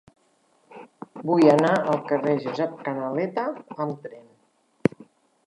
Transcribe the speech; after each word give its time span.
Vull 1.29 1.45
anar 1.55 1.73
al 1.91 2.01
carrer 2.07 2.33
de 2.39 2.47
Josep 2.47 2.75
Canaleta 2.89 3.45
amb 3.87 4.09
tren. 4.09 5.07